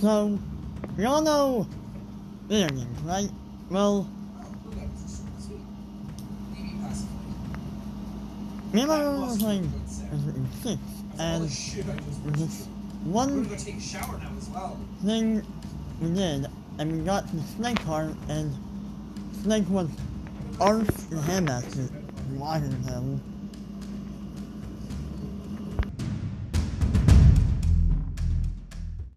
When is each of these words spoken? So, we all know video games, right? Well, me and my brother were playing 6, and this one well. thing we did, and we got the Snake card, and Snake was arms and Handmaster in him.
So, 0.00 0.38
we 0.96 1.04
all 1.06 1.20
know 1.20 1.66
video 2.46 2.68
games, 2.68 3.00
right? 3.02 3.28
Well, 3.68 4.08
me 8.72 8.80
and 8.80 8.88
my 8.88 8.98
brother 9.00 9.20
were 9.20 9.36
playing 9.36 9.72
6, 10.62 10.78
and 11.18 11.44
this 11.44 12.68
one 13.04 13.48
well. 14.52 14.78
thing 15.04 15.42
we 16.00 16.10
did, 16.10 16.46
and 16.78 16.92
we 16.92 16.98
got 17.04 17.26
the 17.32 17.42
Snake 17.56 17.84
card, 17.84 18.14
and 18.28 18.54
Snake 19.42 19.68
was 19.68 19.88
arms 20.60 20.88
and 21.10 21.20
Handmaster 21.20 21.90
in 22.62 22.82
him. 22.84 23.33